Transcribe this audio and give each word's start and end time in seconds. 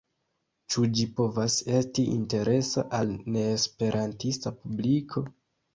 Ĉu 0.75 0.85
ĝi 0.99 1.05
povas 1.19 1.57
esti 1.81 2.07
interesa 2.15 2.87
al 3.01 3.15
neesperantista 3.37 4.59
publiko? 4.63 5.31